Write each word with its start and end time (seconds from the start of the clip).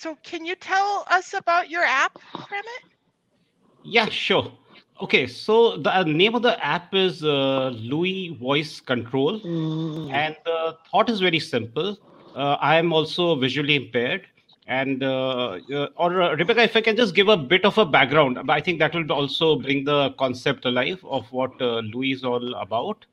So 0.00 0.16
can 0.22 0.46
you 0.46 0.56
tell 0.56 1.04
us 1.10 1.34
about 1.34 1.68
your 1.68 1.84
app, 1.84 2.18
Pramit? 2.48 2.84
Yeah, 3.84 4.06
sure. 4.08 4.50
Okay, 5.02 5.26
so 5.26 5.76
the 5.76 5.94
uh, 5.94 6.02
name 6.04 6.34
of 6.34 6.42
the 6.42 6.62
app 6.64 6.94
is 6.94 7.22
uh, 7.24 7.68
Louie 7.74 8.36
Voice 8.40 8.80
Control, 8.80 9.40
Mm. 9.40 10.10
and 10.12 10.36
the 10.44 10.76
thought 10.90 11.10
is 11.10 11.20
very 11.20 11.38
simple. 11.40 11.98
Uh, 12.34 12.56
I 12.60 12.76
am 12.78 12.92
also 12.92 13.34
visually 13.36 13.76
impaired, 13.76 14.26
and 14.66 15.02
uh, 15.02 15.58
uh, 15.72 15.88
or 15.96 16.22
uh, 16.22 16.34
Rebecca, 16.36 16.62
if 16.62 16.76
I 16.76 16.80
can 16.80 16.96
just 16.96 17.14
give 17.14 17.28
a 17.28 17.36
bit 17.36 17.64
of 17.64 17.76
a 17.78 17.84
background, 17.84 18.38
I 18.48 18.60
think 18.60 18.78
that 18.78 18.94
will 18.94 19.10
also 19.12 19.56
bring 19.56 19.84
the 19.84 20.10
concept 20.18 20.64
alive 20.64 21.04
of 21.04 21.30
what 21.32 21.60
uh, 21.60 21.80
Louie 21.80 22.12
is 22.12 22.24
all 22.24 22.54
about. 22.54 23.04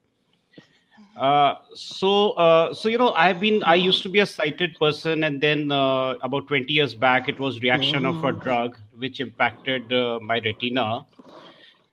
Uh, 1.17 1.55
so, 1.73 2.31
uh, 2.31 2.73
so 2.73 2.89
you 2.89 2.97
know, 2.97 3.11
I've 3.13 3.39
been. 3.39 3.63
I 3.63 3.75
used 3.75 4.03
to 4.03 4.09
be 4.09 4.19
a 4.19 4.25
sighted 4.25 4.77
person, 4.79 5.23
and 5.23 5.41
then 5.41 5.71
uh, 5.71 6.13
about 6.21 6.47
20 6.47 6.71
years 6.71 6.93
back, 6.93 7.27
it 7.27 7.39
was 7.39 7.61
reaction 7.61 8.05
of 8.05 8.23
a 8.23 8.31
drug 8.31 8.77
which 8.97 9.19
impacted 9.19 9.91
uh, 9.91 10.19
my 10.21 10.39
retina, 10.39 11.05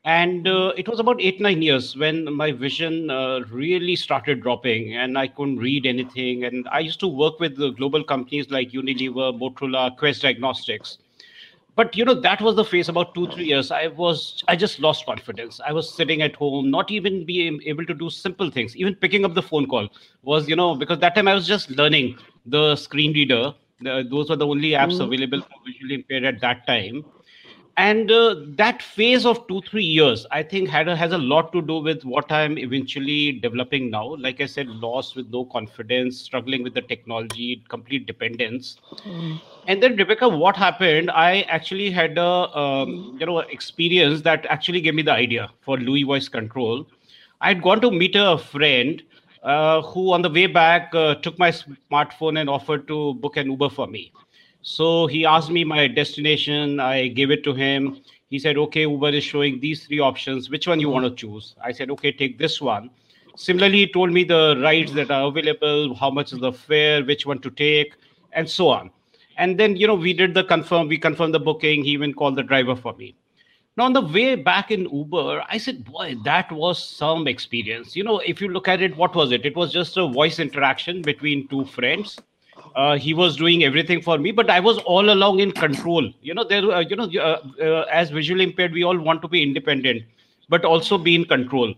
and 0.05 0.47
uh, 0.47 0.73
it 0.77 0.89
was 0.89 1.01
about 1.01 1.23
eight 1.23 1.41
nine 1.41 1.63
years 1.63 1.97
when 1.97 2.33
my 2.35 2.53
vision 2.53 3.11
uh, 3.11 3.41
really 3.51 3.97
started 3.97 4.43
dropping, 4.43 4.95
and 4.97 5.17
I 5.17 5.29
couldn't 5.29 5.57
read 5.57 5.87
anything. 5.87 6.45
And 6.45 6.69
I 6.71 6.81
used 6.81 7.01
to 7.01 7.09
work 7.09 7.41
with 7.41 7.57
global 7.79 8.05
companies 8.05 8.51
like 8.51 8.73
Unilever, 8.73 9.33
Motorola, 9.39 9.97
Quest 9.97 10.23
Diagnostics, 10.23 10.99
but 11.77 11.97
you 11.97 12.05
know 12.05 12.15
that 12.15 12.41
was 12.41 12.57
the 12.57 12.65
phase 12.65 12.89
about 12.89 13.15
two 13.15 13.27
three 13.29 13.45
years. 13.47 13.71
I 13.71 13.89
was 13.89 14.43
i 14.49 14.57
just 14.57 14.79
lost 14.81 15.07
confidence. 15.07 15.61
I 15.67 15.73
was 15.73 15.93
sitting 15.95 16.23
at 16.23 16.35
home 16.37 16.71
not 16.71 16.91
even 16.91 17.25
being 17.25 17.61
able 17.65 17.85
to 17.87 17.95
do 17.95 18.11
simple 18.11 18.51
things. 18.51 18.77
Even 18.77 18.95
picking 18.95 19.25
up 19.25 19.35
the 19.35 19.43
phone 19.43 19.67
call 19.67 19.89
was 20.23 20.49
you 20.49 20.57
know 20.57 20.75
because 20.75 20.99
that 21.01 21.15
time 21.15 21.29
i 21.29 21.35
was 21.35 21.47
just 21.47 21.71
learning 21.71 22.17
the 22.47 22.77
screen 22.77 23.13
reader. 23.13 23.55
The, 23.81 24.07
those 24.09 24.31
were 24.31 24.37
the 24.37 24.47
only 24.47 24.71
apps 24.71 24.99
Mhm. 24.99 25.05
available 25.07 25.41
for 25.43 25.57
visually 25.67 25.95
impaired 25.97 26.25
at 26.25 26.41
that 26.41 26.67
time 26.67 27.05
and 27.77 28.11
uh, 28.11 28.37
that 28.57 28.83
phase 28.83 29.27
of 29.27 29.47
two 29.49 29.61
three 29.63 29.83
years 29.85 30.27
i 30.31 30.43
think 30.43 30.69
had 30.69 30.89
a, 30.89 30.97
has 30.97 31.13
a 31.13 31.19
lot 31.19 31.53
to 31.53 31.61
do 31.63 31.79
with 31.79 32.05
what 32.05 32.31
i'm 32.31 32.57
eventually 32.59 33.33
developing 33.33 33.91
now. 33.91 34.15
Like 34.17 34.41
i 34.41 34.47
said 34.47 34.69
lost 34.69 35.17
with 35.17 35.31
no 35.31 35.45
confidence 35.47 36.19
struggling 36.19 36.63
with 36.63 36.75
the 36.75 36.83
technology 36.83 37.65
complete 37.69 38.07
dependence. 38.07 38.77
And 39.67 39.83
then 39.83 39.97
rebecca 39.97 40.29
what 40.29 40.57
happened? 40.57 41.11
I 41.11 41.43
actually 41.43 41.91
had 41.91 42.19
a 42.19 42.57
um, 42.65 43.17
you 43.19 43.27
know 43.27 43.39
experience 43.41 44.23
that 44.23 44.47
actually 44.47 44.81
gave 44.81 44.95
me 44.95 45.03
the 45.03 45.13
idea 45.13 45.51
for 45.61 45.77
louie 45.79 46.05
voice 46.05 46.29
control. 46.29 46.87
I 47.41 47.49
had 47.49 47.63
gone 47.63 47.81
to 47.81 47.91
meet 47.91 48.15
a 48.15 48.39
friend 48.39 49.03
uh, 49.43 49.83
who 49.83 50.13
on 50.13 50.23
the 50.23 50.31
way 50.31 50.47
back 50.47 50.95
uh, 50.95 51.15
took 51.17 51.39
my 51.39 51.51
smartphone 51.51 52.41
and 52.41 52.49
offered 52.49 52.87
to 52.89 53.15
book 53.15 53.37
an 53.37 53.51
uber 53.51 53.69
for 53.69 53.87
me 53.87 54.13
so 54.65 55.07
he 55.07 55.27
asked 55.27 55.51
me 55.51 55.63
my 55.63 55.87
destination. 55.87 56.81
I 56.81 57.09
gave 57.09 57.31
it 57.31 57.45
to 57.45 57.53
him. 57.53 58.01
He 58.31 58.39
said 58.39 58.57
okay 58.57 58.81
uber 58.81 59.11
is 59.11 59.23
showing 59.23 59.61
these 59.61 59.87
three 59.87 60.01
options. 60.01 60.49
Which 60.49 60.67
one 60.67 60.81
you 60.81 60.89
want 60.89 61.05
to 61.05 61.15
choose? 61.15 61.55
I 61.63 61.71
said 61.71 61.91
okay 61.91 62.11
take 62.11 62.39
this 62.39 62.63
one. 62.63 62.89
Similarly 63.37 63.81
he 63.81 63.93
told 63.93 64.11
me 64.11 64.25
the 64.25 64.59
rides 64.63 64.95
that 64.95 65.11
are 65.11 65.27
available 65.27 65.95
how 65.95 66.11
much 66.11 66.33
is 66.33 66.39
the 66.39 66.51
fare 66.51 67.05
which 67.05 67.27
one 67.27 67.41
to 67.41 67.51
take 67.51 67.93
and 68.33 68.49
so 68.49 68.69
on. 68.69 68.91
And 69.37 69.61
then 69.61 69.77
you 69.77 69.87
know 69.87 69.95
we 69.95 70.15
did 70.15 70.33
the 70.33 70.45
confirm 70.45 70.89
we 70.89 70.97
confirmed 70.97 71.35
the 71.35 71.41
booking. 71.41 71.85
He 71.85 71.91
even 71.91 72.15
called 72.15 72.37
the 72.37 72.43
driver 72.43 72.75
for 72.75 72.95
me. 72.95 73.15
Now 73.77 73.85
on 73.85 73.93
the 73.93 74.01
way 74.01 74.35
back 74.35 74.71
in 74.71 74.89
uber 74.91 75.45
i 75.51 75.59
said 75.59 75.85
boy 75.85 76.17
that 76.25 76.51
was 76.51 76.83
some 76.83 77.29
experience. 77.29 77.95
You 77.95 78.05
know 78.05 78.21
if 78.21 78.41
you 78.41 78.49
look 78.49 78.67
at 78.67 78.81
it 78.81 78.97
what 78.97 79.15
was 79.15 79.31
it? 79.31 79.45
It 79.45 79.57
was 79.57 79.75
just 79.75 79.99
a 79.99 80.09
voice 80.09 80.39
interaction 80.39 81.03
between 81.03 81.49
two 81.49 81.67
friends 81.67 82.19
uh, 82.75 82.97
he 82.97 83.15
was 83.15 83.37
doing 83.37 83.65
everything 83.65 84.01
for 84.03 84.19
me 84.19 84.31
but 84.33 84.51
i 84.51 84.61
was 84.61 84.79
all 84.79 85.11
along 85.11 85.41
in 85.41 85.53
control. 85.53 86.11
You 86.23 86.35
know 86.35 86.45
there 86.45 86.71
uh, 86.71 86.81
you 86.81 86.97
know 86.97 87.09
uh, 87.21 87.39
uh, 87.63 87.85
as 87.91 88.11
visually 88.11 88.45
impaired 88.45 88.73
we 88.73 88.85
all 88.85 88.99
want 88.99 89.23
to 89.23 89.29
be 89.29 89.43
independent 89.43 90.03
but 90.49 90.65
also 90.65 90.99
be 90.99 91.15
in 91.15 91.25
control. 91.25 91.75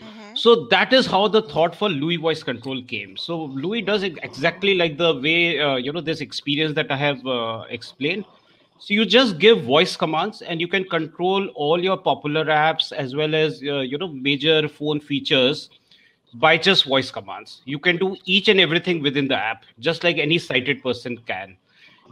Mhm. 0.00 0.34
so 0.34 0.66
that 0.70 0.92
is 0.92 1.06
how 1.06 1.26
the 1.28 1.42
thought 1.42 1.74
for 1.76 1.88
louie 1.88 2.16
voice 2.16 2.42
control 2.42 2.82
came. 2.82 3.16
So 3.16 3.44
louie 3.44 3.82
does 3.82 4.02
it 4.02 4.18
exactly 4.22 4.74
like 4.74 4.96
the 4.98 5.14
way 5.20 5.58
uh, 5.60 5.76
you 5.76 5.92
know 5.92 6.00
this 6.00 6.20
experience 6.20 6.74
that 6.74 6.90
i 6.90 6.96
have 6.96 7.26
uh, 7.26 7.64
explained. 7.68 8.24
So 8.78 8.94
you 8.94 9.04
just 9.04 9.38
give 9.38 9.62
voice 9.64 9.96
commands 9.96 10.42
and 10.42 10.60
you 10.60 10.68
can 10.68 10.84
control 10.84 11.48
all 11.54 11.82
your 11.82 11.96
popular 11.98 12.44
apps 12.46 12.92
as 12.92 13.14
well 13.14 13.34
as 13.34 13.62
uh, 13.66 13.80
you 13.80 13.98
know 13.98 14.08
major 14.08 14.68
phone 14.68 15.00
features 15.00 15.70
by 16.34 16.56
just 16.56 16.84
voice 16.84 17.10
commands. 17.10 17.62
You 17.64 17.78
can 17.78 17.96
do 17.96 18.16
each 18.24 18.48
and 18.48 18.60
everything 18.60 19.02
within 19.02 19.28
the 19.28 19.36
app 19.36 19.64
just 19.78 20.04
like 20.04 20.18
any 20.18 20.38
sighted 20.38 20.82
person 20.82 21.18
can. 21.26 21.56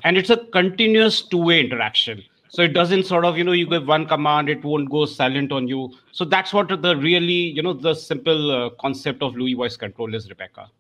And 0.04 0.16
it's 0.16 0.30
a 0.30 0.36
continuous 0.36 1.22
two-way 1.22 1.60
interaction. 1.60 2.22
So 2.50 2.62
it 2.62 2.68
doesn't 2.68 3.04
sort 3.04 3.24
of 3.24 3.36
you 3.36 3.44
know 3.44 3.52
you 3.52 3.68
give 3.68 3.86
one 3.86 4.06
command 4.06 4.48
it 4.48 4.64
won't 4.64 4.90
go 4.90 5.04
silent 5.04 5.52
on 5.52 5.68
you. 5.68 5.90
So 6.12 6.24
that's 6.24 6.52
what 6.52 6.68
the 6.68 6.96
really 6.96 7.52
you 7.58 7.62
know 7.62 7.72
the 7.72 7.94
simple 7.94 8.50
uh, 8.50 8.70
concept 8.80 9.22
of 9.22 9.36
louie 9.36 9.54
voice 9.54 9.76
control 9.76 10.14
is 10.14 10.28
rebecca. 10.28 10.70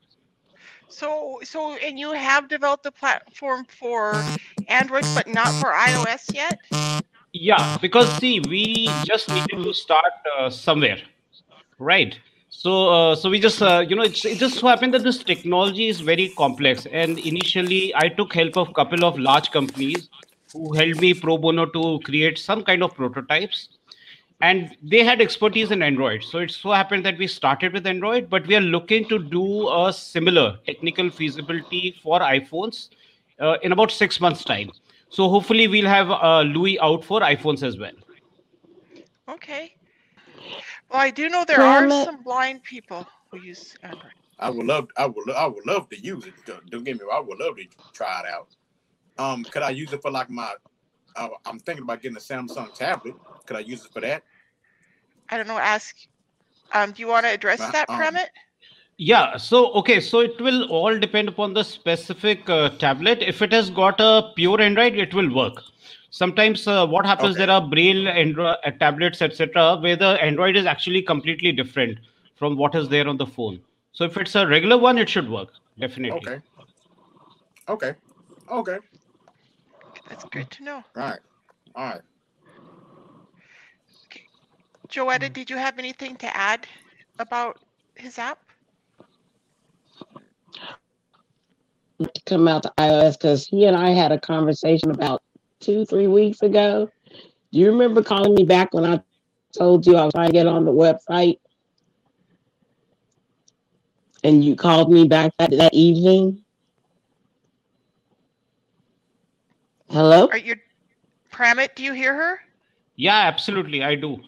So, 0.90 1.38
so, 1.44 1.76
and 1.76 1.98
you 1.98 2.12
have 2.12 2.48
developed 2.48 2.82
the 2.82 2.90
platform 2.90 3.66
for 3.68 4.24
Android, 4.68 5.04
but 5.14 5.28
not 5.28 5.52
for 5.60 5.70
iOS 5.70 6.34
yet? 6.34 6.58
yeah 7.32 7.76
because 7.80 8.10
see 8.18 8.40
we 8.48 8.88
just 9.04 9.28
needed 9.28 9.62
to 9.62 9.72
start 9.72 10.12
uh, 10.38 10.48
somewhere 10.48 10.98
right 11.78 12.18
so 12.60 12.88
uh, 12.88 13.14
so 13.14 13.30
we 13.30 13.38
just 13.38 13.62
uh, 13.62 13.84
you 13.88 13.94
know 13.94 14.02
it's, 14.02 14.24
it 14.24 14.38
just 14.38 14.58
so 14.58 14.66
happened 14.66 14.92
that 14.92 15.04
this 15.04 15.22
technology 15.22 15.86
is 15.86 16.00
very 16.00 16.30
complex. 16.30 16.86
And 16.86 17.20
initially 17.20 17.94
i 17.94 18.08
took 18.08 18.34
help 18.34 18.56
of 18.56 18.70
a 18.70 18.72
couple 18.78 19.04
of 19.04 19.16
large 19.26 19.52
companies 19.52 20.08
who 20.52 20.72
helped 20.72 21.00
me 21.00 21.14
pro 21.14 21.38
bono 21.38 21.66
to 21.66 22.00
create 22.00 22.36
some 22.36 22.64
kind 22.64 22.82
of 22.82 22.96
prototypes. 22.96 23.68
And 24.40 24.76
they 24.82 25.04
had 25.04 25.20
expertise 25.20 25.70
in 25.70 25.82
android. 25.82 26.24
So 26.24 26.38
it 26.38 26.50
so 26.50 26.72
happened 26.72 27.06
that 27.06 27.16
we 27.16 27.28
started 27.28 27.72
with 27.72 27.86
android 27.86 28.28
but 28.28 28.44
we 28.48 28.56
are 28.56 28.66
looking 28.76 29.08
to 29.08 29.20
do 29.20 29.68
a 29.68 29.92
similar 29.92 30.58
technical 30.66 31.10
feasibility 31.10 31.96
for 32.02 32.18
iphones 32.18 32.88
uh, 33.40 33.56
in 33.62 33.70
about 33.70 33.92
six 33.92 34.20
months 34.20 34.42
time. 34.42 34.72
So 35.10 35.28
hopefully 35.28 35.68
we'll 35.68 35.94
have 35.96 36.10
uh, 36.10 36.40
louie 36.42 36.78
out 36.80 37.04
for 37.04 37.20
iphones 37.20 37.62
as 37.62 37.78
well. 37.78 37.98
Okay. 39.28 39.74
Well, 40.90 41.00
I 41.00 41.10
do 41.10 41.28
know 41.28 41.44
there 41.44 41.62
are 41.62 41.86
Pramit- 41.86 42.04
some 42.04 42.22
blind 42.22 42.62
people 42.62 43.06
who 43.30 43.38
use 43.38 43.76
Android. 43.82 44.12
I 44.38 44.50
would 44.50 44.66
love, 44.66 44.88
I 44.96 45.06
would, 45.06 45.30
I 45.30 45.46
would 45.46 45.66
love 45.66 45.88
to 45.90 45.98
use 45.98 46.26
it. 46.26 46.34
Don't, 46.46 46.70
don't 46.70 46.84
get 46.84 46.96
me 46.96 47.04
wrong. 47.04 47.24
I 47.24 47.28
would 47.28 47.38
love 47.38 47.56
to 47.56 47.66
try 47.92 48.20
it 48.20 48.26
out. 48.32 48.48
Um, 49.18 49.44
could 49.44 49.62
I 49.62 49.70
use 49.70 49.92
it 49.92 50.00
for 50.00 50.10
like 50.10 50.30
my? 50.30 50.54
Uh, 51.16 51.28
I'm 51.44 51.58
thinking 51.58 51.82
about 51.82 52.00
getting 52.00 52.16
a 52.16 52.20
Samsung 52.20 52.72
tablet. 52.72 53.14
Could 53.46 53.56
I 53.56 53.60
use 53.60 53.84
it 53.84 53.92
for 53.92 54.00
that? 54.00 54.22
I 55.30 55.36
don't 55.36 55.48
know, 55.48 55.58
ask, 55.58 55.94
um, 56.72 56.92
do 56.92 57.02
you 57.02 57.08
want 57.08 57.26
to 57.26 57.32
address 57.32 57.60
Uh, 57.60 57.72
that, 57.72 57.90
um, 57.90 58.00
Pramit? 58.00 58.26
Yeah, 58.96 59.36
so 59.36 59.72
okay, 59.74 60.00
so 60.00 60.20
it 60.20 60.40
will 60.40 60.64
all 60.70 60.98
depend 60.98 61.28
upon 61.28 61.54
the 61.54 61.62
specific 61.62 62.48
uh, 62.48 62.70
tablet. 62.70 63.22
If 63.22 63.42
it 63.42 63.52
has 63.52 63.70
got 63.70 64.00
a 64.00 64.32
pure 64.34 64.60
Android, 64.60 64.94
it 64.94 65.14
will 65.14 65.32
work. 65.34 65.62
Sometimes 66.10 66.66
uh, 66.66 66.86
what 66.86 67.04
happens 67.04 67.36
Okay. 67.36 67.46
there 67.46 67.54
are 67.54 67.66
braille 67.66 68.08
Android 68.08 68.56
uh, 68.64 68.70
tablets, 68.72 69.20
etc., 69.20 69.76
where 69.80 69.96
the 69.96 70.22
Android 70.22 70.56
is 70.56 70.66
actually 70.66 71.02
completely 71.02 71.52
different 71.52 71.98
from 72.36 72.56
what 72.56 72.74
is 72.74 72.88
there 72.88 73.06
on 73.06 73.16
the 73.16 73.26
phone. 73.26 73.60
So 73.92 74.04
if 74.04 74.16
it's 74.16 74.34
a 74.34 74.46
regular 74.46 74.78
one, 74.78 74.96
it 74.98 75.08
should 75.08 75.28
work 75.28 75.48
definitely. 75.78 76.18
Okay. 76.18 76.40
Okay. 77.68 77.94
Okay. 78.50 78.78
That's 80.08 80.24
good 80.24 80.50
to 80.50 80.64
know. 80.64 80.84
All 80.96 81.02
right. 81.02 81.20
All 81.74 81.84
right. 81.84 82.00
Joetta, 84.88 85.30
did 85.30 85.50
you 85.50 85.56
have 85.56 85.78
anything 85.78 86.16
to 86.16 86.34
add 86.34 86.66
about 87.18 87.58
his 87.96 88.18
app? 88.18 88.38
to 92.00 92.20
come 92.26 92.46
out 92.46 92.62
to 92.62 92.72
iOS 92.78 93.14
because 93.18 93.46
he 93.46 93.64
and 93.64 93.76
I 93.76 93.90
had 93.90 94.12
a 94.12 94.20
conversation 94.20 94.90
about 94.90 95.22
two, 95.60 95.84
three 95.84 96.06
weeks 96.06 96.42
ago. 96.42 96.90
Do 97.52 97.58
you 97.58 97.70
remember 97.70 98.02
calling 98.02 98.34
me 98.34 98.44
back 98.44 98.74
when 98.74 98.84
I 98.84 99.00
told 99.56 99.86
you 99.86 99.96
I 99.96 100.04
was 100.04 100.12
trying 100.14 100.28
to 100.28 100.32
get 100.32 100.46
on 100.46 100.64
the 100.64 100.72
website? 100.72 101.38
And 104.24 104.44
you 104.44 104.56
called 104.56 104.90
me 104.90 105.06
back 105.06 105.32
that, 105.38 105.50
that 105.52 105.74
evening? 105.74 106.44
Hello? 109.90 110.28
Are 110.28 110.38
you, 110.38 110.56
Pramit, 111.32 111.74
do 111.74 111.82
you 111.82 111.92
hear 111.92 112.14
her? 112.14 112.40
Yeah, 112.96 113.16
absolutely, 113.16 113.82
I 113.82 113.94
do. 113.94 114.20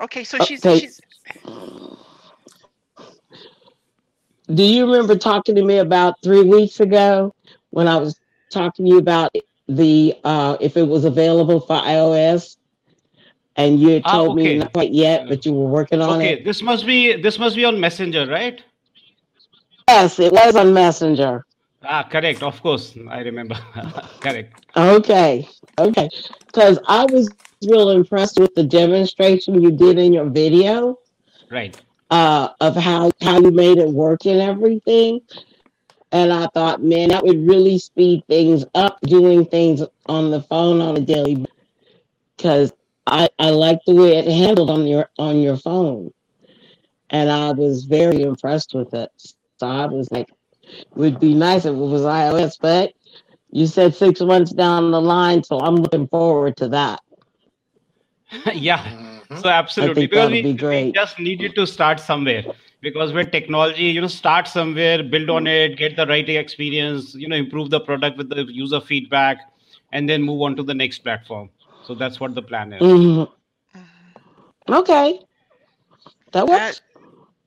Okay, 0.00 0.24
so 0.24 0.38
oh, 0.40 0.44
she's, 0.44 0.64
Okay. 0.64 0.80
she's, 0.80 1.00
Do 4.52 4.62
you 4.62 4.86
remember 4.86 5.16
talking 5.16 5.54
to 5.54 5.62
me 5.62 5.78
about 5.78 6.20
three 6.22 6.42
weeks 6.42 6.80
ago 6.80 7.34
when 7.70 7.86
I 7.86 7.96
was 7.96 8.18
talking 8.50 8.84
to 8.84 8.90
you 8.90 8.98
about 8.98 9.30
the 9.68 10.14
uh 10.24 10.56
if 10.60 10.76
it 10.76 10.86
was 10.88 11.04
available 11.04 11.60
for 11.60 11.76
iOS? 11.76 12.56
And 13.56 13.80
you 13.80 14.00
Ah, 14.04 14.22
told 14.22 14.34
me 14.34 14.54
not 14.54 14.72
quite 14.72 14.92
yet, 14.92 15.28
but 15.28 15.44
you 15.44 15.52
were 15.52 15.68
working 15.68 16.00
on 16.00 16.20
Okay, 16.20 16.34
it. 16.34 16.44
this 16.44 16.62
must 16.62 16.86
be 16.86 17.14
this 17.20 17.38
must 17.38 17.56
be 17.56 17.64
on 17.64 17.80
Messenger, 17.80 18.26
right? 18.26 18.62
Yes, 19.88 20.18
it 20.18 20.32
was 20.32 20.56
on 20.56 20.72
Messenger. 20.74 21.44
Ah, 21.82 22.04
correct. 22.08 22.42
Of 22.42 22.60
course, 22.62 22.96
I 23.08 23.20
remember. 23.20 23.54
correct. 24.20 24.54
Okay, 24.76 25.48
okay. 25.78 26.10
Because 26.46 26.78
I 26.86 27.04
was 27.06 27.30
real 27.34 27.90
impressed 27.90 28.38
with 28.38 28.54
the 28.54 28.64
demonstration 28.64 29.60
you 29.62 29.70
did 29.72 29.98
in 29.98 30.12
your 30.12 30.28
video 30.30 30.96
Right. 31.50 31.76
uh, 32.10 32.48
of 32.60 32.76
how 32.76 33.10
how 33.22 33.38
you 33.40 33.50
made 33.50 33.78
it 33.78 33.88
work 33.88 34.24
and 34.26 34.40
everything. 34.40 35.20
And 36.12 36.32
I 36.32 36.46
thought, 36.54 36.82
man, 36.82 37.10
that 37.10 37.24
would 37.24 37.46
really 37.46 37.78
speed 37.78 38.24
things 38.28 38.64
up 38.74 39.00
doing 39.02 39.46
things 39.46 39.82
on 40.06 40.30
the 40.30 40.42
phone 40.42 40.80
on 40.82 40.96
a 40.96 41.00
daily. 41.00 41.46
Because 42.36 42.72
I 43.06 43.28
I 43.38 43.50
like 43.50 43.80
the 43.86 43.94
way 43.94 44.16
it 44.18 44.26
handled 44.26 44.70
on 44.70 44.86
your 44.86 45.10
on 45.18 45.40
your 45.40 45.56
phone, 45.56 46.12
and 47.10 47.30
I 47.30 47.52
was 47.52 47.84
very 47.84 48.22
impressed 48.22 48.74
with 48.74 48.94
it. 48.94 49.10
So 49.58 49.66
I 49.66 49.86
was 49.86 50.10
like, 50.12 50.28
would 50.94 51.20
be 51.20 51.34
nice 51.34 51.64
if 51.64 51.72
it 51.72 51.78
was 51.78 52.02
iOS, 52.02 52.58
but 52.60 52.92
you 53.50 53.66
said 53.66 53.94
six 53.94 54.20
months 54.20 54.52
down 54.52 54.90
the 54.90 55.00
line, 55.00 55.44
so 55.44 55.58
I'm 55.60 55.76
looking 55.76 56.08
forward 56.08 56.56
to 56.58 56.68
that. 56.70 57.00
yeah. 58.54 58.84
Mm. 58.84 59.21
Mhm. 59.32 59.44
So 59.44 59.48
absolutely, 59.48 60.06
because 60.06 60.30
we, 60.30 60.42
be 60.42 60.54
we 60.70 60.90
just 60.94 61.18
needed 61.18 61.54
to 61.56 61.66
start 61.66 62.00
somewhere. 62.00 62.44
Because 62.80 63.12
when 63.12 63.30
technology, 63.30 63.84
you 63.84 64.00
know, 64.00 64.06
start 64.08 64.46
somewhere, 64.48 65.02
build 65.02 65.30
on 65.30 65.46
it, 65.46 65.76
get 65.76 65.96
the 65.96 66.06
right 66.06 66.28
experience, 66.28 67.14
you 67.14 67.28
know, 67.28 67.36
improve 67.36 67.70
the 67.70 67.80
product 67.80 68.16
with 68.18 68.28
the 68.30 68.44
user 68.50 68.80
feedback, 68.80 69.38
and 69.92 70.08
then 70.08 70.22
move 70.22 70.42
on 70.42 70.56
to 70.56 70.62
the 70.62 70.74
next 70.74 70.98
platform. 71.00 71.50
So 71.80 71.94
that's 71.94 72.20
what 72.20 72.34
the 72.34 72.42
plan 72.42 72.72
is. 72.72 72.88
Mhm. 72.88 73.28
Mhm. 73.74 74.14
Okay, 74.68 75.20
that 76.32 76.46
That, 76.46 76.48
works 76.48 76.82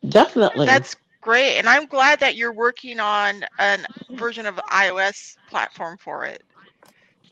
definitely. 0.07 0.65
that's 0.65 0.95
great, 1.21 1.57
and 1.57 1.67
I'm 1.67 1.85
glad 1.85 2.19
that 2.19 2.35
you're 2.35 2.53
working 2.53 2.99
on 2.99 3.43
a 3.59 3.77
version 4.11 4.45
of 4.45 4.59
iOS 4.71 5.37
platform 5.49 5.97
for 5.97 6.25
it, 6.25 6.41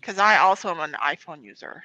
because 0.02 0.18
I 0.20 0.38
also 0.38 0.70
am 0.70 0.80
an 0.80 0.96
iPhone 1.02 1.44
user. 1.44 1.84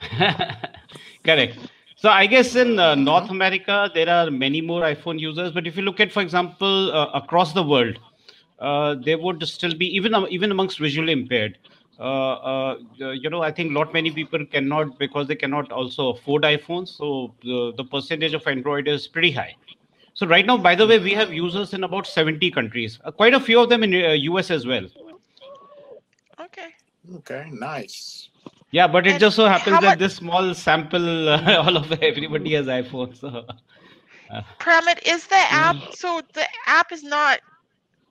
Correct. 1.24 1.58
So 2.00 2.08
I 2.10 2.26
guess 2.26 2.54
in 2.56 2.78
uh, 2.78 2.94
Mhm. 2.94 3.04
North 3.04 3.30
America 3.30 3.90
there 3.94 4.08
are 4.08 4.30
many 4.30 4.60
more 4.60 4.82
iPhone 4.82 5.18
users, 5.20 5.52
but 5.52 5.66
if 5.66 5.76
you 5.76 5.82
look 5.82 6.00
at, 6.00 6.12
for 6.12 6.22
example, 6.22 6.92
uh, 6.92 7.10
across 7.14 7.52
the 7.52 7.62
world, 7.62 7.98
uh, 8.58 8.94
there 9.04 9.18
would 9.18 9.42
still 9.48 9.74
be 9.74 9.86
even 9.96 10.14
am- 10.14 10.26
even 10.30 10.50
amongst 10.50 10.78
visually 10.78 11.12
impaired. 11.12 11.58
Uh, 11.98 12.02
uh, 12.52 12.76
uh, 13.02 13.10
you 13.10 13.30
know, 13.30 13.42
I 13.42 13.52
think 13.52 13.72
lot 13.72 13.92
many 13.92 14.10
people 14.10 14.44
cannot 14.46 14.98
because 14.98 15.28
they 15.28 15.36
cannot 15.36 15.70
also 15.72 16.10
afford 16.10 16.42
iPhones. 16.44 16.88
So 16.96 17.34
the, 17.42 17.72
the 17.76 17.84
percentage 17.84 18.34
of 18.34 18.46
Android 18.46 18.88
is 18.88 19.06
pretty 19.08 19.32
high. 19.32 19.56
So 20.14 20.26
right 20.26 20.46
now, 20.46 20.56
by 20.58 20.74
the 20.74 20.86
way, 20.86 20.98
we 20.98 21.12
have 21.12 21.32
users 21.32 21.74
in 21.74 21.84
about 21.84 22.06
70 22.06 22.50
countries, 22.50 22.98
uh, 23.04 23.10
quite 23.12 23.34
a 23.34 23.40
few 23.40 23.60
of 23.60 23.68
them 23.70 23.82
in 23.84 23.94
uh, 23.94 24.12
US 24.30 24.50
as 24.50 24.66
well. 24.66 24.86
Okay. 26.40 26.74
Okay, 27.16 27.50
nice. 27.52 28.28
Yeah, 28.70 28.86
but 28.88 29.06
it 29.06 29.14
And 29.14 29.20
just 29.20 29.36
so 29.36 29.46
happens 29.46 29.80
that 29.80 29.98
this 29.98 30.16
small 30.16 30.54
sample, 30.54 31.28
uh, 31.28 31.56
all 31.62 31.76
of 31.76 31.92
everybody 32.02 32.54
has 32.54 32.66
iPhones. 32.66 33.16
So. 33.18 33.46
Pramit, 34.58 35.00
is 35.06 35.26
the 35.26 35.36
app 35.36 35.76
Mm. 35.76 35.92
so 35.92 36.22
the 36.34 36.46
app 36.66 36.92
is 36.92 37.02
not 37.02 37.40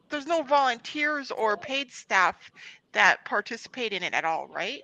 there's 0.09 0.25
no 0.27 0.41
volunteers 0.43 1.31
or 1.31 1.57
paid 1.57 1.91
staff 1.91 2.51
that 2.93 3.23
participate 3.25 3.93
in 3.93 4.03
it 4.03 4.13
at 4.13 4.25
all, 4.25 4.47
right? 4.47 4.83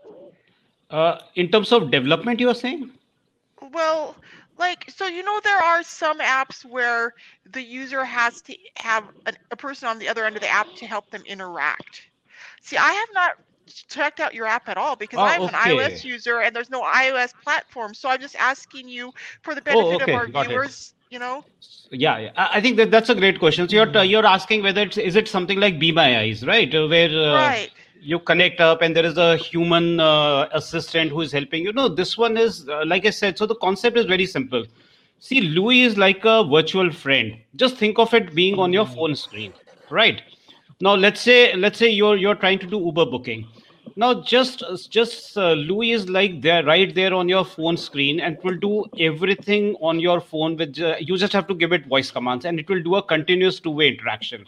Uh, 0.89 1.19
in 1.35 1.49
terms 1.51 1.71
of 1.71 1.91
development, 1.91 2.39
you 2.39 2.49
are 2.49 2.53
saying? 2.55 2.91
Well, 3.71 4.17
like 4.57 4.89
so 4.89 5.07
you 5.07 5.23
know 5.23 5.39
there 5.43 5.57
are 5.61 5.83
some 5.83 6.19
apps 6.19 6.63
where 6.65 7.13
the 7.45 7.61
user 7.61 8.03
has 8.05 8.41
to 8.43 8.55
have 8.77 9.09
a, 9.25 9.33
a 9.51 9.55
person 9.57 9.87
on 9.87 9.99
the 9.99 10.07
other 10.09 10.25
end 10.25 10.35
of 10.37 10.41
the 10.41 10.49
app 10.49 10.73
to 10.75 10.85
help 10.87 11.09
them 11.11 11.23
interact. 11.25 12.03
See, 12.61 12.77
I 12.77 12.91
have 12.91 13.09
not 13.13 13.31
checked 13.67 14.19
out 14.19 14.33
your 14.33 14.45
app 14.45 14.69
at 14.69 14.77
all 14.77 14.95
because 14.95 15.21
Oh, 15.21 15.23
I'm 15.23 15.47
an 15.47 15.53
iOS 15.53 16.03
user 16.03 16.39
and 16.41 16.55
there's 16.55 16.69
no 16.69 16.81
iOS 16.81 17.33
platform. 17.43 17.93
So 17.93 18.09
I'm 18.09 18.19
just 18.21 18.35
asking 18.35 18.89
you 18.89 19.13
for 19.41 19.55
the 19.55 19.61
Oh, 19.69 19.95
benefit 19.95 19.97
okay, 19.97 20.13
of 20.13 20.13
our 20.13 20.27
got 20.31 20.51
it. 20.51 20.61
viewers, 20.61 20.93
you 21.09 21.19
know. 21.19 21.43
Yeah, 21.91 22.17
yeah. 22.19 22.31
I 22.35 22.61
think 22.61 22.77
that 22.77 22.91
that's 22.91 23.09
a 23.09 23.15
great 23.15 23.39
question. 23.39 23.67
So 23.69 23.75
you're 23.75 24.03
you're 24.03 24.25
asking 24.25 24.63
whether 24.63 24.81
it's 24.81 24.97
is 24.97 25.15
it 25.15 25.27
something 25.27 25.59
like 25.59 25.79
Be 25.79 25.91
My 25.91 26.19
Eyes, 26.19 26.45
right? 26.45 26.73
Uh, 26.73 26.87
Where 26.87 27.09
uh, 27.09 27.51
right. 27.51 27.71
you 27.99 28.19
connect 28.19 28.59
up 28.59 28.81
and 28.81 28.95
there 28.95 29.05
is 29.05 29.17
a 29.17 29.37
human 29.37 29.99
uh, 29.99 30.47
assistant 30.53 31.11
who 31.11 31.21
is 31.21 31.31
helping 31.31 31.63
you. 31.63 31.73
No, 31.73 31.87
this 31.89 32.17
one 32.17 32.37
is 32.37 32.67
uh, 32.69 32.83
like 32.85 33.05
I 33.05 33.11
said. 33.11 33.37
So 33.37 33.45
the 33.45 33.55
concept 33.55 33.97
is 33.97 34.05
very 34.05 34.25
simple. 34.25 34.65
See, 35.19 35.41
Louie 35.41 35.81
is 35.83 35.97
like 35.97 36.25
a 36.25 36.43
virtual 36.43 36.91
friend. 36.91 37.37
Just 37.55 37.77
think 37.77 37.99
of 37.99 38.13
it 38.13 38.35
being 38.35 38.59
on 38.59 38.73
your 38.73 38.85
phone 38.85 39.15
screen, 39.15 39.53
right? 39.89 40.21
Now 40.81 40.93
let's 40.93 41.21
say 41.21 41.55
let's 41.55 41.79
say 41.79 41.89
you're 41.89 42.17
you're 42.17 42.35
trying 42.35 42.59
to 42.59 42.67
do 42.67 42.77
Uber 42.79 43.05
booking. 43.05 43.47
Now 43.95 44.21
just 44.21 44.61
just 44.89 45.37
uh, 45.37 45.53
Louie 45.53 45.91
is 45.91 46.09
like 46.09 46.41
there 46.41 46.65
right 46.65 46.93
there 46.93 47.13
on 47.13 47.29
your 47.29 47.45
phone 47.45 47.77
screen 47.77 48.19
and 48.19 48.35
it 48.35 48.43
will 48.43 48.57
do 48.57 48.83
everything 48.99 49.75
on 49.81 50.01
your 50.01 50.19
phone 50.19 50.57
with 50.57 50.77
uh, 50.81 50.95
you 50.99 51.17
just 51.17 51.31
have 51.31 51.47
to 51.47 51.55
give 51.55 51.71
it 51.71 51.85
voice 51.87 52.11
commands 52.11 52.43
and 52.43 52.59
it 52.59 52.67
will 52.67 52.83
do 52.83 52.95
a 52.95 53.03
continuous 53.03 53.61
two-way 53.61 53.87
interaction. 53.87 54.43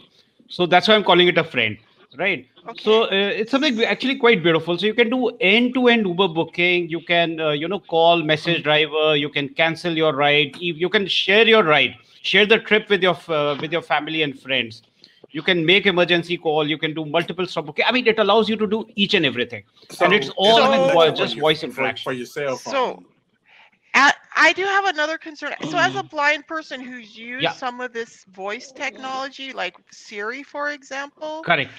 So 0.48 0.66
that's 0.66 0.86
why 0.86 0.96
I'm 0.96 1.04
calling 1.04 1.28
it 1.28 1.38
a 1.38 1.44
friend, 1.44 1.78
right? 2.18 2.46
Okay. 2.68 2.82
So 2.82 3.04
uh, 3.04 3.08
it's 3.10 3.50
something 3.50 3.82
actually 3.84 4.16
quite 4.16 4.42
beautiful. 4.42 4.76
So 4.76 4.84
you 4.84 4.92
can 4.92 5.08
do 5.08 5.28
end-to-end 5.40 6.06
Uber 6.06 6.28
booking. 6.28 6.90
You 6.90 7.00
can 7.00 7.40
uh, 7.40 7.52
you 7.52 7.68
know 7.68 7.80
call 7.80 8.22
message 8.22 8.64
driver. 8.64 9.16
You 9.16 9.30
can 9.30 9.48
cancel 9.48 9.96
your 9.96 10.12
ride. 10.14 10.56
You 10.58 10.74
you 10.74 10.90
can 10.90 11.06
share 11.06 11.46
your 11.46 11.64
ride, 11.64 11.94
share 12.20 12.44
the 12.44 12.58
trip 12.58 12.90
with 12.90 13.02
your 13.02 13.16
uh, 13.28 13.56
with 13.58 13.72
your 13.72 13.82
family 13.82 14.22
and 14.22 14.38
friends. 14.38 14.82
You 15.30 15.42
can 15.42 15.64
make 15.66 15.86
emergency 15.86 16.36
call. 16.38 16.66
You 16.68 16.78
can 16.78 16.94
do 16.94 17.04
multiple 17.04 17.46
stop. 17.46 17.68
Okay, 17.70 17.82
I 17.86 17.92
mean 17.92 18.06
it 18.06 18.18
allows 18.18 18.48
you 18.48 18.56
to 18.56 18.66
do 18.66 18.86
each 18.94 19.14
and 19.14 19.26
everything, 19.26 19.62
and 20.00 20.12
it's 20.14 20.30
all 20.36 20.56
So- 20.56 20.70
with 20.70 20.94
Alexa 20.94 21.16
just 21.22 21.38
voice 21.38 21.60
for- 21.60 21.66
interaction. 21.66 22.04
for 22.04 22.12
your 22.12 22.26
cell 22.26 22.56
phone. 22.56 22.72
So, 22.72 23.02
a 23.02 23.17
I 24.38 24.52
do 24.52 24.62
have 24.62 24.84
another 24.86 25.18
concern. 25.18 25.54
So, 25.62 25.78
as 25.78 25.94
a 25.96 26.02
mm. 26.02 26.10
blind 26.10 26.46
person 26.46 26.80
who's 26.80 27.16
used 27.16 27.42
Yeah. 27.42 27.52
some 27.52 27.80
of 27.80 27.92
this 27.92 28.24
voice 28.32 28.72
technology, 28.72 29.52
like 29.52 29.74
Siri, 29.90 30.44
for 30.44 30.70
example, 30.70 31.42
Correct. 31.42 31.70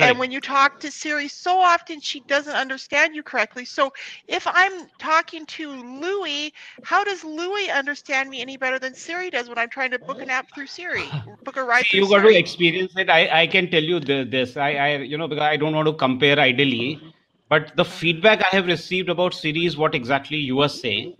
and 0.00 0.18
when 0.18 0.30
you 0.32 0.40
talk 0.40 0.80
to 0.80 0.90
Siri, 0.90 1.28
so 1.28 1.60
often 1.60 2.00
she 2.00 2.20
doesn't 2.20 2.54
understand 2.54 3.14
you 3.14 3.22
correctly. 3.22 3.64
So, 3.64 3.92
if 4.26 4.46
I'm 4.46 4.88
talking 4.98 5.46
to 5.46 5.70
Louie, 5.70 6.52
how 6.82 7.04
does 7.04 7.24
Louie 7.24 7.70
understand 7.70 8.30
me 8.30 8.40
any 8.42 8.56
better 8.56 8.78
than 8.80 8.94
Siri 8.94 9.30
does 9.30 9.48
when 9.48 9.58
I'm 9.58 9.70
trying 9.70 9.92
to 9.92 9.98
book 10.00 10.22
an 10.22 10.30
app 10.30 10.52
through 10.54 10.66
Siri, 10.66 11.06
book 11.44 11.56
a 11.56 11.62
ride 11.64 11.86
you 11.92 12.08
got 12.08 12.22
to 12.22 12.36
experience 12.36 12.92
it. 12.96 13.08
I, 13.08 13.42
I 13.42 13.46
can 13.46 13.70
tell 13.70 13.82
you 13.82 14.00
this. 14.00 14.56
I, 14.56 14.72
I, 14.72 14.96
you 14.98 15.16
know, 15.18 15.28
because 15.28 15.42
I 15.42 15.56
don't 15.56 15.74
want 15.74 15.86
to 15.86 15.94
compare 15.94 16.38
ideally, 16.38 17.00
but 17.48 17.76
the 17.76 17.84
feedback 17.84 18.42
I 18.44 18.56
have 18.56 18.66
received 18.66 19.08
about 19.08 19.34
Siri 19.34 19.66
is 19.66 19.76
what 19.76 19.94
exactly 19.94 20.38
you 20.38 20.60
are 20.60 20.68
saying. 20.68 21.14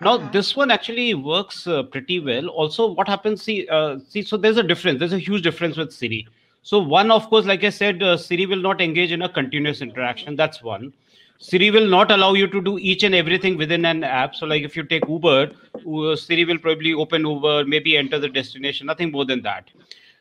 Now, 0.00 0.14
Uh-huh. 0.16 0.28
this 0.30 0.54
one 0.54 0.70
actually 0.70 1.14
works 1.14 1.66
uh, 1.66 1.82
pretty 1.82 2.20
well. 2.20 2.48
Also, 2.48 2.86
what 2.92 3.08
happens? 3.08 3.42
See, 3.42 3.66
uh, 3.68 3.98
see, 4.08 4.22
so 4.22 4.36
there's 4.36 4.58
a 4.58 4.62
difference. 4.62 4.98
There's 4.98 5.14
a 5.14 5.18
huge 5.18 5.42
difference 5.42 5.76
with 5.76 5.92
Siri. 5.92 6.26
So, 6.62 6.78
one, 6.78 7.10
of 7.10 7.28
course, 7.30 7.46
like 7.46 7.64
I 7.64 7.70
said, 7.70 8.02
uh, 8.02 8.16
Siri 8.16 8.46
will 8.46 8.60
not 8.60 8.80
engage 8.80 9.12
in 9.12 9.22
a 9.22 9.28
continuous 9.28 9.80
interaction. 9.80 10.36
That's 10.36 10.62
one. 10.62 10.92
Siri 11.38 11.70
will 11.70 11.86
not 11.86 12.10
allow 12.10 12.34
you 12.34 12.46
to 12.46 12.60
do 12.60 12.78
each 12.78 13.04
and 13.04 13.14
everything 13.14 13.56
within 13.56 13.84
an 13.84 14.04
app. 14.04 14.34
So, 14.34 14.46
like 14.46 14.62
if 14.64 14.76
you 14.76 14.82
take 14.82 15.08
Uber, 15.08 15.50
uh, 15.74 16.16
Siri 16.16 16.44
will 16.44 16.58
probably 16.58 16.92
open 16.92 17.24
Uber, 17.26 17.64
maybe 17.64 17.96
enter 17.96 18.18
the 18.18 18.28
destination, 18.28 18.86
nothing 18.86 19.10
more 19.12 19.24
than 19.24 19.42
that. 19.42 19.70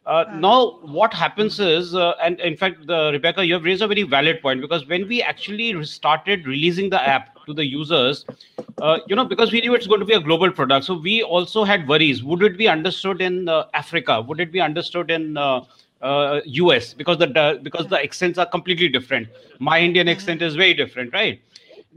Uh, 0.06 0.24
now, 0.36 0.78
what 0.82 1.14
happens 1.14 1.60
is, 1.60 1.96
uh, 1.96 2.14
and 2.22 2.40
in 2.40 2.56
fact, 2.56 2.86
the, 2.86 3.10
Rebecca, 3.12 3.44
you 3.44 3.56
have 3.56 3.64
raised 3.64 3.82
a 3.82 3.88
very 3.88 4.04
valid 4.04 4.40
point 4.40 4.62
because 4.62 4.86
when 4.88 5.08
we 5.08 5.22
actually 5.24 5.84
started 5.84 6.46
releasing 6.46 6.92
the 6.92 7.02
app 7.02 7.44
to 7.48 7.54
the 7.54 7.66
users, 7.66 8.24
uh, 8.82 9.00
you 9.08 9.16
know, 9.16 9.26
because 9.26 9.52
we 9.52 9.62
knew 9.62 9.74
it's 9.74 9.88
going 9.88 10.00
to 10.00 10.06
be 10.06 10.14
a 10.14 10.20
global 10.20 10.52
product, 10.52 10.86
so 10.86 10.94
we 10.94 11.24
also 11.24 11.64
had 11.64 11.88
worries. 11.88 12.24
Would 12.24 12.44
it 12.44 12.56
be 12.56 12.68
understood 12.68 13.20
in 13.20 13.50
uh, 13.50 13.66
Africa? 13.74 14.22
Would 14.22 14.40
it 14.40 14.52
be 14.52 14.62
understood 14.62 15.10
in 15.10 15.38
uh, 15.38 15.62
uh, 16.04 16.42
US? 16.46 16.94
Because 16.94 17.18
the 17.18 17.60
because 17.64 17.88
the 17.88 18.00
accents 18.00 18.38
are 18.38 18.46
completely 18.46 18.90
different. 18.90 19.28
My 19.60 19.80
Indian 19.80 20.08
accent 20.08 20.44
is 20.44 20.56
very 20.56 20.74
different, 20.74 21.14
right? 21.14 21.42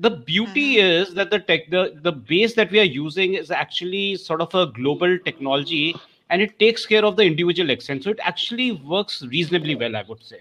the 0.00 0.10
beauty 0.10 0.78
is 0.78 1.12
that 1.14 1.28
the 1.28 1.40
tech 1.40 1.68
the, 1.70 1.98
the 2.02 2.12
base 2.12 2.54
that 2.54 2.70
we 2.70 2.78
are 2.78 2.84
using 2.84 3.34
is 3.34 3.50
actually 3.50 4.14
sort 4.14 4.40
of 4.40 4.54
a 4.54 4.66
global 4.66 5.18
technology 5.24 5.96
and 6.30 6.42
it 6.42 6.58
takes 6.58 6.86
care 6.86 7.04
of 7.04 7.16
the 7.16 7.22
individual 7.22 7.70
accent 7.70 8.04
so 8.04 8.10
it 8.10 8.18
actually 8.22 8.72
works 8.72 9.22
reasonably 9.22 9.74
well 9.74 9.96
i 9.96 10.02
would 10.08 10.22
say. 10.22 10.40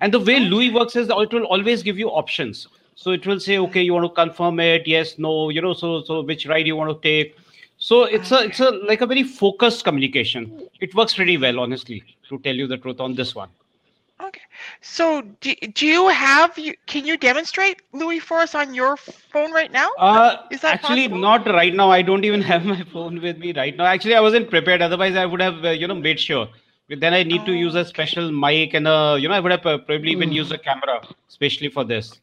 And 0.00 0.14
the 0.14 0.20
way 0.20 0.38
louie 0.40 0.70
works 0.70 0.96
is 0.96 1.08
it 1.10 1.32
will 1.32 1.44
always 1.44 1.82
give 1.82 1.98
you 1.98 2.08
options. 2.08 2.68
So 2.94 3.10
it 3.12 3.26
will 3.26 3.40
say 3.40 3.58
okay 3.58 3.82
you 3.82 3.94
want 3.94 4.04
to 4.04 4.14
confirm 4.14 4.60
it 4.60 4.86
yes 4.86 5.18
no 5.18 5.50
you 5.50 5.60
know 5.60 5.72
so 5.72 6.02
so 6.02 6.22
which 6.22 6.46
ride 6.46 6.66
you 6.66 6.76
want 6.76 6.90
to 6.90 7.08
take. 7.08 7.36
So 7.78 8.04
it's 8.04 8.32
a 8.32 8.44
it's 8.44 8.60
a 8.60 8.70
like 8.70 9.00
a 9.00 9.06
very 9.06 9.22
focused 9.22 9.84
communication. 9.84 10.68
It 10.80 10.94
works 10.94 11.14
pretty 11.14 11.36
well 11.36 11.60
honestly 11.60 12.02
to 12.28 12.38
tell 12.38 12.54
you 12.54 12.66
the 12.66 12.76
truth 12.76 13.00
on 13.00 13.14
this 13.14 13.34
one. 13.34 13.50
So, 14.80 15.22
do, 15.22 15.54
do 15.54 15.86
you 15.86 16.08
have? 16.08 16.58
Can 16.86 17.04
you 17.06 17.16
demonstrate 17.16 17.82
Louie 17.92 18.20
for 18.20 18.38
us 18.38 18.54
on 18.54 18.74
your 18.74 18.96
phone 18.96 19.52
right 19.52 19.70
now? 19.70 19.90
Uh, 19.96 20.36
Is 20.50 20.60
that 20.62 20.80
actually 20.80 20.82
possible? 20.82 21.24
not 21.24 21.46
right 21.46 21.74
now. 21.74 21.90
I 21.90 22.02
don't 22.02 22.24
even 22.24 22.40
have 22.52 22.64
my 22.64 22.82
phone 22.82 23.20
with 23.20 23.38
me 23.38 23.52
right 23.52 23.76
now. 23.76 23.84
Actually, 23.84 24.14
I 24.14 24.20
wasn't 24.20 24.50
prepared. 24.50 24.82
Otherwise, 24.82 25.16
I 25.16 25.26
would 25.26 25.40
have 25.40 25.64
uh, 25.64 25.70
you 25.70 25.86
know 25.86 25.94
made 25.94 26.20
sure. 26.20 26.48
Then 26.88 27.14
I 27.14 27.22
need 27.22 27.44
to 27.46 27.52
use 27.52 27.74
Oh, 27.74 27.76
a 27.76 27.84
okay. 27.84 27.84
special 27.84 28.30
mic 28.32 28.74
and 28.74 28.86
a, 28.88 29.16
you 29.20 29.28
know, 29.28 29.34
I 29.34 29.40
would 29.40 29.52
have 29.52 29.66
uh, 29.66 29.78
probably 29.78 30.10
even 30.12 30.30
Mm. 30.30 30.32
used 30.32 30.52
a 30.52 30.58
camera, 30.58 31.00
especially 31.28 31.68
for 31.68 31.84
this. 31.84 32.20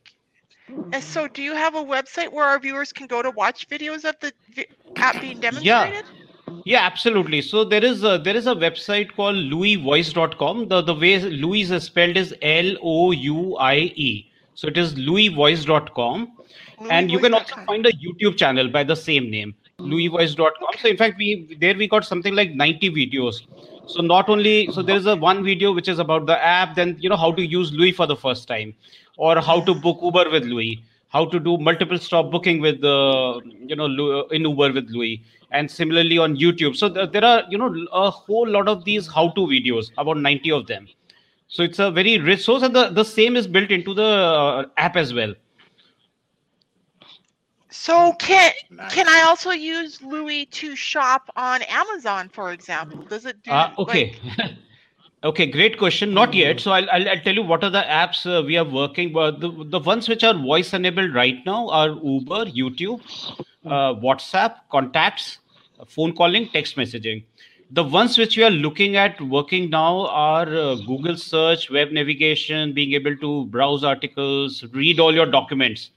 And 0.91 1.03
so, 1.03 1.27
do 1.27 1.41
you 1.41 1.53
have 1.55 1.75
a 1.75 1.83
website 1.83 2.31
where 2.31 2.45
our 2.45 2.59
viewers 2.59 2.91
can 2.93 3.07
go 3.07 3.21
to 3.21 3.29
watch 3.31 3.67
videos 3.67 4.03
of 4.07 4.19
the 4.19 4.33
vi- 4.49 4.67
app 4.97 5.19
being 5.19 5.39
demonstrated? 5.39 6.05
Yeah, 6.05 6.24
absolutely. 6.79 7.41
So 7.41 7.63
there 7.63 7.83
is 7.83 8.03
a, 8.03 8.17
there 8.23 8.35
is 8.35 8.47
a 8.47 8.55
website 8.55 9.15
called 9.15 9.35
louievoice.com. 9.35 10.67
The 10.67 10.81
the 10.81 10.93
way 10.93 11.19
Louie 11.19 11.61
is 11.61 11.83
spelled 11.83 12.17
is 12.17 12.33
L 12.41 12.75
O 12.81 13.11
U 13.11 13.57
I 13.57 13.75
E. 13.75 14.31
So 14.55 14.67
it 14.67 14.77
is 14.77 14.95
louievoice.com. 14.95 16.31
and 16.89 17.11
you 17.11 17.19
can 17.19 17.33
also 17.33 17.55
find 17.67 17.85
a 17.85 17.91
YouTube 17.93 18.37
channel 18.37 18.69
by 18.69 18.83
the 18.83 18.95
same 18.95 19.29
name, 19.29 19.53
louievoice.com. 19.79 20.77
So 20.79 20.87
in 20.89 20.97
fact, 20.97 21.17
we 21.17 21.57
there 21.59 21.75
we 21.75 21.87
got 21.87 22.05
something 22.05 22.35
like 22.35 22.53
90 22.53 22.91
videos. 22.91 23.41
So 23.87 24.01
not 24.01 24.29
only 24.29 24.71
so 24.71 24.81
there 24.81 24.95
is 24.95 25.05
a 25.05 25.15
one 25.15 25.43
video 25.43 25.71
which 25.73 25.87
is 25.87 25.99
about 25.99 26.25
the 26.25 26.37
app, 26.43 26.75
then 26.75 26.97
you 26.99 27.09
know 27.09 27.17
how 27.17 27.31
to 27.31 27.45
use 27.45 27.71
Louie 27.71 27.91
for 27.91 28.07
the 28.07 28.15
first 28.15 28.47
time, 28.47 28.73
or 29.17 29.39
how 29.39 29.61
to 29.61 29.73
book 29.73 29.99
Uber 30.01 30.29
with 30.31 30.45
Louie, 30.45 30.83
how 31.15 31.23
to 31.33 31.39
do 31.39 31.57
multiple 31.57 31.97
stop 32.05 32.29
booking 32.31 32.59
with 32.67 32.81
the 32.81 32.95
you 33.71 33.75
know 33.81 33.87
in 34.37 34.41
Uber 34.49 34.73
with 34.77 34.89
Louie, 34.89 35.23
and 35.51 35.71
similarly 35.71 36.17
on 36.17 36.35
YouTube. 36.35 36.75
So 36.75 36.89
there, 36.89 37.07
there 37.07 37.23
are 37.23 37.43
you 37.49 37.57
know 37.57 37.69
a 37.93 38.09
whole 38.11 38.47
lot 38.57 38.67
of 38.67 38.83
these 38.83 39.07
how-to 39.07 39.47
videos, 39.55 39.91
about 39.97 40.17
90 40.17 40.51
of 40.51 40.67
them. 40.67 40.87
So 41.47 41.63
it's 41.63 41.79
a 41.79 41.89
very 41.91 42.17
rich 42.19 42.43
source, 42.43 42.63
and 42.63 42.75
the, 42.75 42.89
the 42.89 43.05
same 43.05 43.37
is 43.37 43.47
built 43.47 43.71
into 43.71 43.93
the 43.93 44.03
uh, 44.03 44.65
app 44.77 44.97
as 44.97 45.13
well. 45.13 45.33
So 47.69 48.13
can 48.13 48.51
Nice. 48.71 48.93
can 48.93 49.07
I 49.07 49.21
also 49.21 49.51
use 49.51 50.01
Louie 50.01 50.45
to 50.59 50.75
shop 50.75 51.29
on 51.35 51.61
Amazon, 51.63 52.29
for 52.29 52.51
example? 52.51 53.03
Does 53.03 53.25
it 53.25 53.41
do? 53.43 53.51
Uh, 53.51 53.73
like- 53.77 54.19
okay. 55.25 55.45
great 55.45 55.77
question. 55.77 56.13
Not 56.13 56.33
yet. 56.33 56.59
So 56.59 56.71
I'll, 56.71 56.89
I'll, 56.89 57.09
I'll 57.09 57.19
tell 57.19 57.33
you 57.33 57.43
what 57.43 57.63
are 57.63 57.69
the 57.69 57.81
apps 57.81 58.25
uh, 58.25 58.43
we 58.43 58.57
are 58.57 58.65
working. 58.65 59.11
But 59.13 59.39
the, 59.39 59.51
the 59.65 59.79
ones 59.79 60.07
which 60.07 60.23
are 60.23 60.33
voice 60.33 60.73
enabled 60.73 61.13
right 61.13 61.45
now 61.45 61.69
are 61.69 61.89
Uber, 61.89 62.45
YouTube, 62.45 63.01
uh, 63.65 63.93
WhatsApp, 63.95 64.55
contacts, 64.71 65.39
uh, 65.79 65.85
phone 65.85 66.15
calling, 66.15 66.49
text 66.49 66.75
messaging. 66.75 67.23
The 67.71 67.83
ones 67.83 68.17
which 68.17 68.37
we 68.37 68.43
are 68.43 68.51
looking 68.51 68.95
at 68.95 69.19
working 69.19 69.69
now 69.71 70.07
are 70.07 70.47
uh, 70.47 70.75
Google 70.75 71.17
search, 71.17 71.71
web 71.71 71.91
navigation, 71.91 72.73
being 72.73 72.93
able 72.93 73.17
to 73.17 73.45
browse 73.45 73.83
articles, 73.83 74.63
read 74.71 74.99
all 74.99 75.13
your 75.13 75.25
documents. 75.25 75.89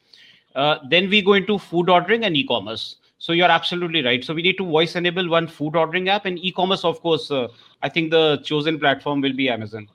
Uh, 0.54 0.78
then 0.88 1.11
we 1.11 1.20
go 1.20 1.35
into 1.35 1.58
food 1.58 1.90
ordering 1.90 2.25
and 2.25 2.37
e-commerce. 2.37 2.97
So 3.18 3.32
you're 3.32 3.50
absolutely 3.50 4.02
right. 4.02 4.25
So 4.25 4.32
we 4.32 4.42
need 4.42 4.58
to 4.58 4.64
voice 4.64 4.94
enable 4.94 5.28
one 5.28 5.48
food 5.48 5.75
ordering 5.75 6.08
app 6.08 6.25
and 6.25 6.38
e-commerce. 6.38 6.84
Of 6.84 7.00
course, 7.00 7.30
uh, 7.30 7.48
I 7.82 7.88
think 7.88 8.10
the 8.12 8.40
chosen 8.44 8.78
platform 8.78 9.20
will 9.20 9.32
be 9.32 9.48
Amazon. 9.48 9.88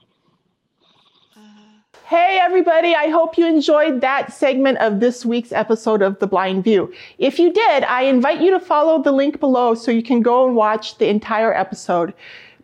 Hey, 2.06 2.38
everybody, 2.42 2.94
I 2.94 3.08
hope 3.08 3.38
you 3.38 3.48
enjoyed 3.48 4.02
that 4.02 4.34
segment 4.34 4.78
of 4.80 5.00
this 5.00 5.26
week's 5.26 5.54
episode 5.54 6.02
of 6.02 6.20
The 6.20 6.28
Blind 6.28 6.66
View. 6.66 6.94
If 7.18 7.40
you 7.40 7.52
did, 7.52 7.86
I 7.86 8.04
invite 8.04 8.42
you 8.42 8.52
to 8.52 8.60
follow 8.60 9.02
the 9.02 9.14
link 9.14 9.40
below 9.40 9.74
so 9.74 9.90
you 9.90 10.04
can 10.04 10.22
go 10.22 10.46
and 10.46 10.56
watch 10.56 10.98
the 10.98 11.08
entire 11.08 11.54
episode. 11.54 12.14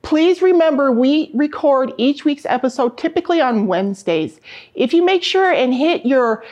Please 0.01 0.41
remember 0.41 0.91
we 0.91 1.31
record 1.33 1.93
each 1.97 2.25
week's 2.25 2.45
episode 2.45 2.97
typically 2.97 3.39
on 3.39 3.65
Wednesdays. 3.65 4.41
If 4.75 4.93
you 4.93 5.03
make 5.03 5.23
sure 5.23 5.51
and 5.51 5.73
hit 5.73 6.05
your 6.05 6.43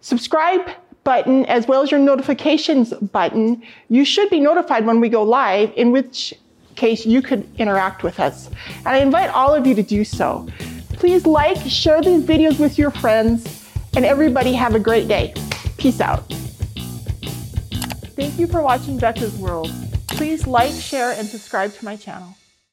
subscribe 0.00 0.70
button 1.06 1.46
as 1.46 1.68
well 1.68 1.82
as 1.82 1.90
your 1.92 2.00
notifications 2.00 2.92
button, 2.92 3.62
you 3.88 4.04
should 4.04 4.28
be 4.28 4.40
notified 4.40 4.84
when 4.84 5.00
we 5.00 5.08
go 5.08 5.22
live, 5.22 5.72
in 5.76 5.92
which 5.92 6.34
case 6.74 7.06
you 7.06 7.22
could 7.22 7.48
interact 7.58 8.02
with 8.02 8.18
us. 8.18 8.50
And 8.78 8.88
I 8.88 8.98
invite 8.98 9.30
all 9.30 9.54
of 9.54 9.66
you 9.66 9.74
to 9.76 9.84
do 9.84 10.04
so. 10.04 10.48
Please 10.94 11.24
like, 11.24 11.58
share 11.58 12.02
these 12.02 12.24
videos 12.24 12.58
with 12.58 12.76
your 12.76 12.90
friends, 12.90 13.70
and 13.94 14.04
everybody 14.04 14.52
have 14.52 14.74
a 14.74 14.80
great 14.80 15.06
day. 15.06 15.32
Peace 15.78 16.00
out. 16.00 16.26
Thank 18.18 18.38
you 18.40 18.48
for 18.48 18.60
watching 18.60 18.98
Becca's 18.98 19.36
World. 19.38 19.70
Please 20.08 20.46
like, 20.46 20.72
share, 20.72 21.12
and 21.12 21.28
subscribe 21.28 21.72
to 21.74 21.84
my 21.84 21.94
channel. 21.94 22.34